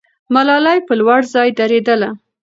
[0.33, 2.09] ملالۍ په لوړ ځای درېدله.